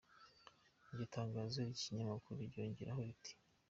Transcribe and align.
Iryo 0.89 1.05
tangazo 1.15 1.55
ry'iki 1.59 1.83
kinyamakuru 1.87 2.37
ryongeraho 2.49 2.99
riti:. 3.07 3.33